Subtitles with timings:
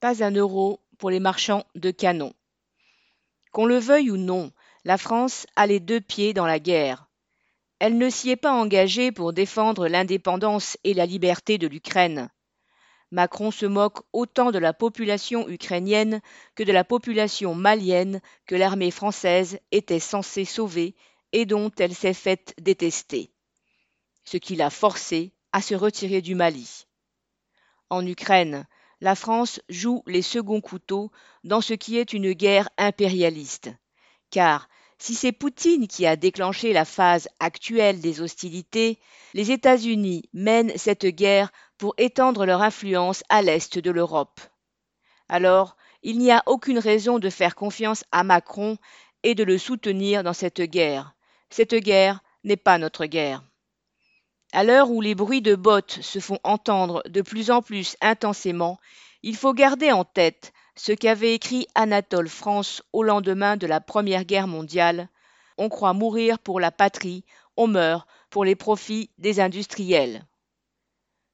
[0.00, 2.34] Pas un euro pour les marchands de canons.
[3.52, 4.52] Qu'on le veuille ou non,
[4.84, 7.08] la France a les deux pieds dans la guerre.
[7.78, 12.30] Elle ne s'y est pas engagée pour défendre l'indépendance et la liberté de l'Ukraine.
[13.10, 16.20] Macron se moque autant de la population ukrainienne
[16.54, 20.94] que de la population malienne que l'armée française était censée sauver
[21.32, 23.30] et dont elle s'est faite détester.
[24.24, 26.86] Ce qui l'a forcé à se retirer du Mali.
[27.90, 28.66] En Ukraine,
[29.00, 31.10] la France joue les seconds couteaux
[31.44, 33.70] dans ce qui est une guerre impérialiste.
[34.30, 38.98] Car si c'est Poutine qui a déclenché la phase actuelle des hostilités,
[39.34, 44.40] les États-Unis mènent cette guerre pour étendre leur influence à l'est de l'Europe.
[45.28, 48.78] Alors, il n'y a aucune raison de faire confiance à Macron
[49.22, 51.14] et de le soutenir dans cette guerre.
[51.50, 53.42] Cette guerre n'est pas notre guerre.
[54.52, 58.78] À l'heure où les bruits de bottes se font entendre de plus en plus intensément,
[59.22, 64.24] il faut garder en tête ce qu'avait écrit Anatole France au lendemain de la Première
[64.24, 65.08] Guerre mondiale.
[65.58, 67.24] On croit mourir pour la patrie,
[67.56, 70.24] on meurt pour les profits des industriels.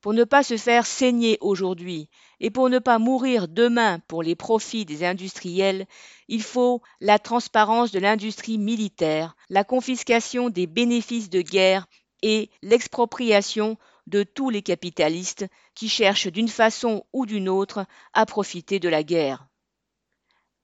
[0.00, 4.34] Pour ne pas se faire saigner aujourd'hui et pour ne pas mourir demain pour les
[4.34, 5.86] profits des industriels,
[6.28, 11.86] il faut la transparence de l'industrie militaire, la confiscation des bénéfices de guerre
[12.24, 18.80] et l'expropriation de tous les capitalistes qui cherchent d'une façon ou d'une autre à profiter
[18.80, 19.46] de la guerre.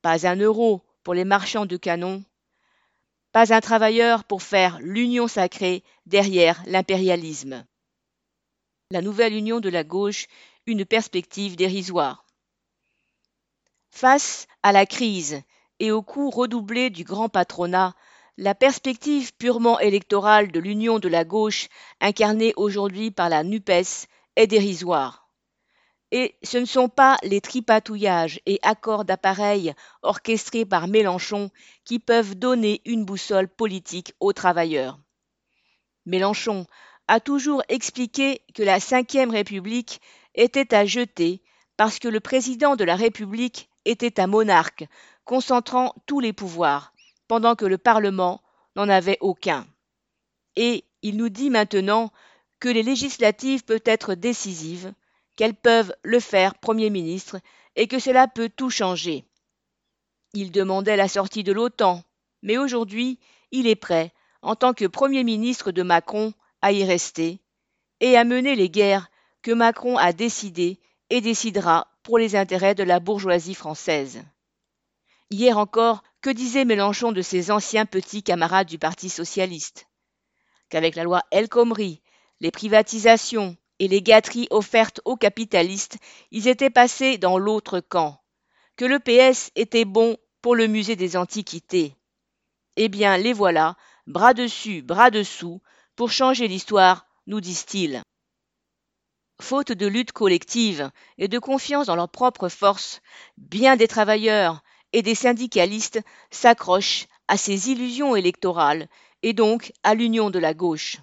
[0.00, 2.24] Pas un euro pour les marchands de canons,
[3.32, 7.66] pas un travailleur pour faire l'union sacrée derrière l'impérialisme.
[8.90, 10.28] La nouvelle union de la gauche,
[10.64, 12.24] une perspective dérisoire.
[13.90, 15.42] Face à la crise
[15.80, 17.94] et au coût redoublé du grand patronat,
[18.38, 21.68] la perspective purement électorale de l'union de la gauche,
[22.00, 25.28] incarnée aujourd'hui par la NUPES, est dérisoire.
[26.10, 31.50] Et ce ne sont pas les tripatouillages et accords d'appareil orchestrés par Mélenchon
[31.84, 34.98] qui peuvent donner une boussole politique aux travailleurs.
[36.04, 36.66] Mélenchon
[37.08, 40.00] a toujours expliqué que la Ve République
[40.34, 41.42] était à jeter
[41.76, 44.86] parce que le président de la République était un monarque,
[45.24, 46.91] concentrant tous les pouvoirs
[47.32, 48.42] pendant que le Parlement
[48.76, 49.66] n'en avait aucun.
[50.54, 52.12] Et il nous dit maintenant
[52.60, 54.92] que les législatives peuvent être décisives,
[55.34, 57.38] qu'elles peuvent le faire Premier ministre,
[57.74, 59.24] et que cela peut tout changer.
[60.34, 62.04] Il demandait la sortie de l'OTAN,
[62.42, 63.18] mais aujourd'hui
[63.50, 64.12] il est prêt,
[64.42, 67.40] en tant que Premier ministre de Macron, à y rester,
[68.00, 69.10] et à mener les guerres
[69.40, 70.78] que Macron a décidées
[71.08, 74.22] et décidera pour les intérêts de la bourgeoisie française.
[75.30, 79.88] Hier encore, que disait Mélenchon de ses anciens petits camarades du Parti socialiste?
[80.68, 82.00] Qu'avec la loi El Khomri,
[82.40, 85.98] les privatisations et les gâteries offertes aux capitalistes,
[86.30, 88.22] ils étaient passés dans l'autre camp.
[88.76, 91.96] Que le PS était bon pour le musée des antiquités.
[92.76, 95.60] Eh bien, les voilà, bras dessus, bras dessous,
[95.96, 98.00] pour changer l'histoire, nous disent-ils.
[99.40, 103.02] Faute de lutte collective et de confiance dans leurs propres forces,
[103.36, 108.88] bien des travailleurs, et des syndicalistes s'accrochent à ces illusions électorales
[109.22, 110.98] et donc à l'union de la gauche.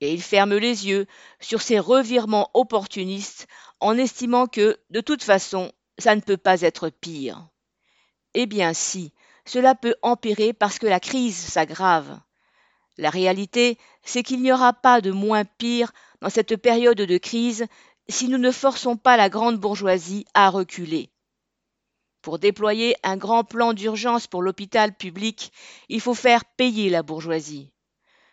[0.00, 1.06] Et ils ferment les yeux
[1.40, 3.46] sur ces revirements opportunistes
[3.80, 7.48] en estimant que, de toute façon, ça ne peut pas être pire.
[8.34, 9.12] Eh bien si,
[9.44, 12.20] cela peut empirer parce que la crise s'aggrave.
[12.96, 17.66] La réalité, c'est qu'il n'y aura pas de moins pire dans cette période de crise
[18.08, 21.10] si nous ne forçons pas la grande bourgeoisie à reculer.
[22.22, 25.52] Pour déployer un grand plan d'urgence pour l'hôpital public,
[25.88, 27.72] il faut faire payer la bourgeoisie.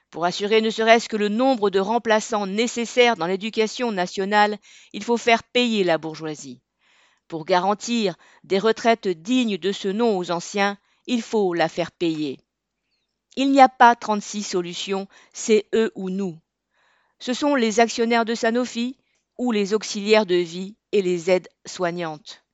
[0.09, 4.57] Pour assurer ne serait-ce que le nombre de remplaçants nécessaires dans l'éducation nationale,
[4.93, 6.61] il faut faire payer la bourgeoisie.
[7.27, 12.39] Pour garantir des retraites dignes de ce nom aux anciens, il faut la faire payer.
[13.35, 16.37] Il n'y a pas 36 solutions, c'est eux ou nous.
[17.19, 18.97] Ce sont les actionnaires de Sanofi
[19.37, 22.46] ou les auxiliaires de vie et les aides soignantes.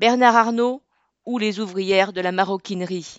[0.00, 0.82] Bernard Arnault
[1.26, 3.18] ou les ouvrières de la maroquinerie,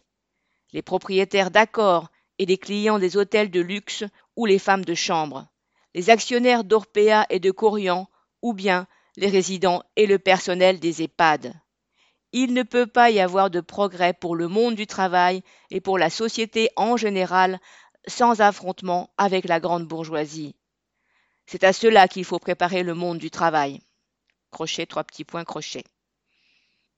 [0.74, 4.04] les propriétaires d'accords et les clients des hôtels de luxe
[4.36, 5.48] ou les femmes de chambre,
[5.94, 8.10] les actionnaires d'Orpea et de Corian
[8.42, 11.54] ou bien les résidents et le personnel des EHPAD.
[12.32, 16.00] Il ne peut pas y avoir de progrès pour le monde du travail et pour
[16.00, 17.60] la société en général
[18.08, 20.56] sans affrontement avec la grande bourgeoisie.
[21.46, 23.82] C'est à cela qu'il faut préparer le monde du travail.
[24.50, 25.84] Crochet, trois petits points, crochet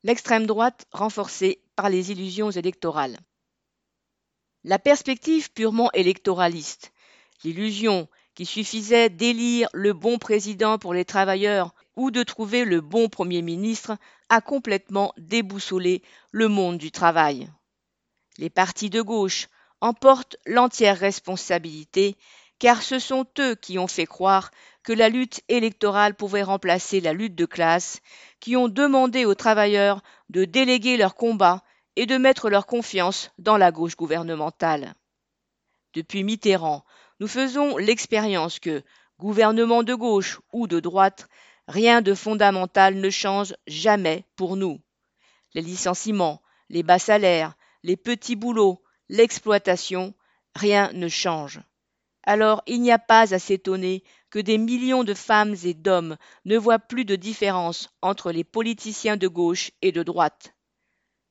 [0.04, 3.18] l'extrême droite renforcée par les illusions électorales.
[4.64, 6.94] La perspective purement électoraliste,
[7.44, 13.10] l'illusion qu'il suffisait d'élire le bon président pour les travailleurs ou de trouver le bon
[13.10, 13.98] Premier ministre
[14.30, 16.02] a complètement déboussolé
[16.32, 17.50] le monde du travail.
[18.38, 19.48] Les partis de gauche
[19.82, 22.18] en portent l'entière responsabilité,
[22.64, 24.50] car ce sont eux qui ont fait croire
[24.84, 28.00] que la lutte électorale pouvait remplacer la lutte de classe,
[28.40, 31.62] qui ont demandé aux travailleurs de déléguer leur combat
[31.98, 34.94] et de mettre leur confiance dans la gauche gouvernementale.
[35.94, 36.86] Depuis Mitterrand,
[37.20, 38.82] nous faisons l'expérience que,
[39.20, 41.28] gouvernement de gauche ou de droite,
[41.68, 44.80] rien de fondamental ne change jamais pour nous.
[45.54, 50.14] Les licenciements, les bas salaires, les petits boulots, l'exploitation,
[50.56, 51.60] rien ne change.
[52.24, 56.58] Alors il n'y a pas à s'étonner que des millions de femmes et d'hommes ne
[56.58, 60.56] voient plus de différence entre les politiciens de gauche et de droite.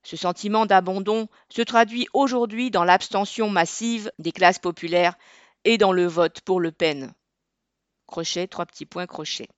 [0.05, 5.17] Ce sentiment d'abandon se traduit aujourd'hui dans l'abstention massive des classes populaires
[5.65, 7.15] et dans le vote pour Le Pen.
[8.07, 9.49] Crochet, trois petits points crochet.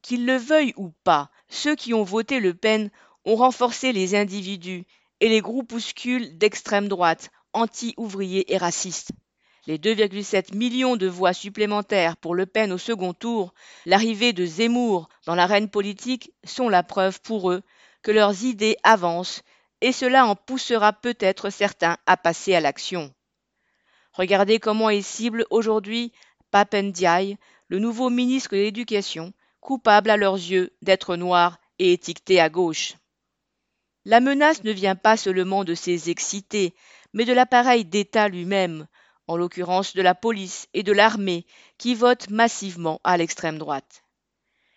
[0.00, 2.90] Qu'ils le veuillent ou pas, ceux qui ont voté Le Pen
[3.24, 4.84] ont renforcé les individus
[5.20, 9.12] et les groupuscules d'extrême droite, anti-ouvriers et racistes.
[9.68, 13.54] Les 2,7 millions de voix supplémentaires pour Le Pen au second tour,
[13.86, 17.62] l'arrivée de Zemmour dans l'arène politique sont la preuve pour eux
[18.02, 19.42] que leurs idées avancent
[19.80, 23.14] et cela en poussera peut-être certains à passer à l'action.
[24.12, 26.12] Regardez comment est cible aujourd'hui
[26.50, 27.36] Papendiaï,
[27.68, 32.94] le nouveau ministre de l'Éducation, coupable à leurs yeux d'être noir et étiqueté à gauche.
[34.04, 36.74] La menace ne vient pas seulement de ces excités,
[37.12, 38.88] mais de l'appareil d'État lui-même,
[39.28, 41.46] en l'occurrence de la police et de l'armée,
[41.78, 44.04] qui votent massivement à l'extrême droite.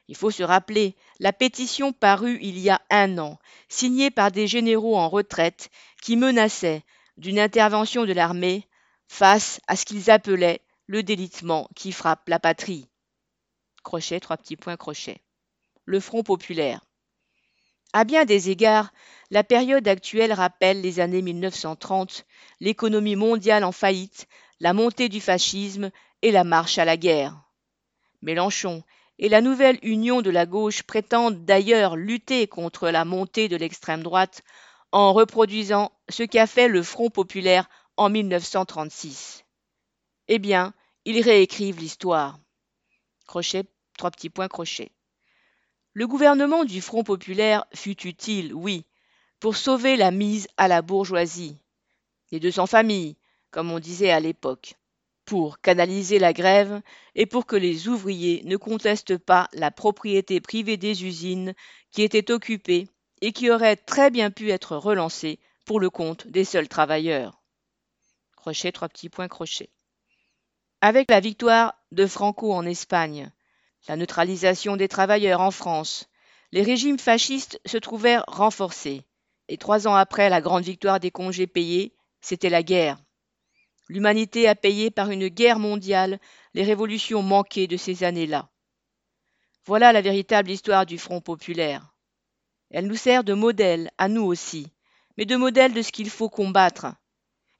[0.07, 3.39] Il faut se rappeler la pétition parue il y a un an,
[3.69, 5.69] signée par des généraux en retraite
[6.01, 6.83] qui menaçaient
[7.18, 8.68] d'une intervention de l'armée
[9.07, 12.88] face à ce qu'ils appelaient le délitement qui frappe la patrie.
[13.83, 15.21] Crochet, trois petits points crochet.
[15.86, 16.81] Le Front populaire.
[17.94, 18.91] À bien des égards,
[19.36, 22.26] la période actuelle rappelle les années 1930,
[22.62, 24.30] l'économie mondiale en faillite,
[24.62, 25.92] la montée du fascisme
[26.22, 27.36] et la marche à la guerre.
[28.22, 28.82] Mélenchon
[29.20, 34.04] et la nouvelle union de la gauche prétendent d'ailleurs lutter contre la montée de l'extrême
[34.04, 34.42] droite
[34.94, 37.68] en reproduisant ce qu'a fait le Front populaire
[37.98, 39.44] en 1936.
[40.30, 40.74] Eh bien,
[41.04, 42.40] ils réécrivent l'histoire.
[43.28, 43.66] Crochet,
[43.98, 44.94] trois petits points crochet.
[45.92, 48.86] Le gouvernement du Front populaire fut utile, oui,
[49.45, 51.59] pour sauver la mise à la bourgeoisie,
[52.31, 53.15] les 200 familles,
[53.51, 54.74] comme on disait à l'époque
[55.24, 56.81] pour canaliser la grève
[57.13, 61.53] et pour que les ouvriers ne contestent pas la propriété privée des usines
[61.92, 62.88] qui étaient occupées
[63.21, 67.39] et qui auraient très bien pu être relancées pour le compte des seuls travailleurs.
[68.36, 69.69] Crochet, trois petits points crochet.
[70.81, 73.31] Avec la victoire de Franco en Espagne,
[73.88, 76.09] la neutralisation des travailleurs en France,
[76.51, 79.06] les régimes fascistes se trouvèrent renforcés.
[79.47, 82.97] Et trois ans après la grande victoire des congés payés, c'était la guerre.
[83.88, 86.19] L'humanité a payé par une guerre mondiale
[86.56, 88.50] les révolutions manquées de ces années-là.
[89.65, 91.95] Voilà la véritable histoire du Front populaire.
[92.71, 94.68] Elle nous sert de modèle, à nous aussi,
[95.18, 96.88] mais de modèle de ce qu'il faut combattre.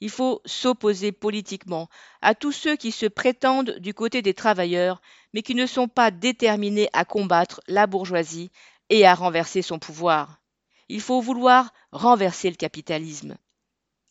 [0.02, 1.88] Il faut s'opposer politiquement
[2.22, 5.02] à tous ceux qui se prétendent du côté des travailleurs,
[5.34, 8.52] mais qui ne sont pas déterminés à combattre la bourgeoisie
[8.90, 10.42] et à renverser son pouvoir.
[10.90, 13.38] Il faut vouloir renverser le capitalisme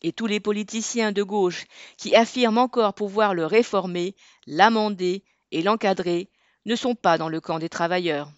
[0.03, 1.65] et tous les politiciens de gauche
[1.97, 4.15] qui affirment encore pouvoir le réformer,
[4.47, 6.31] l'amender et l'encadrer
[6.67, 8.31] ne sont pas dans le camp des travailleurs.